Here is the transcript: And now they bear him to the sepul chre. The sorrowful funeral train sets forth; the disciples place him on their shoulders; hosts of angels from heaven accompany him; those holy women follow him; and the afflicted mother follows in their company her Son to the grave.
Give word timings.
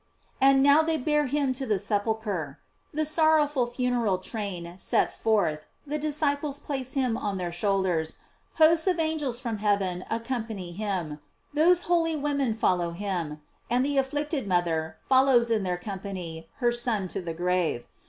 And 0.41 0.63
now 0.63 0.81
they 0.81 0.97
bear 0.97 1.27
him 1.27 1.53
to 1.53 1.67
the 1.67 1.77
sepul 1.77 2.19
chre. 2.19 2.57
The 2.91 3.05
sorrowful 3.05 3.67
funeral 3.67 4.17
train 4.17 4.73
sets 4.79 5.15
forth; 5.15 5.67
the 5.85 5.99
disciples 5.99 6.59
place 6.59 6.93
him 6.93 7.15
on 7.15 7.37
their 7.37 7.51
shoulders; 7.51 8.17
hosts 8.55 8.87
of 8.87 8.99
angels 8.99 9.39
from 9.39 9.59
heaven 9.59 10.03
accompany 10.09 10.71
him; 10.71 11.19
those 11.53 11.83
holy 11.83 12.15
women 12.15 12.55
follow 12.55 12.93
him; 12.93 13.41
and 13.69 13.85
the 13.85 13.99
afflicted 13.99 14.47
mother 14.47 14.97
follows 15.07 15.51
in 15.51 15.61
their 15.61 15.77
company 15.77 16.49
her 16.55 16.71
Son 16.71 17.07
to 17.09 17.21
the 17.21 17.35
grave. 17.35 17.85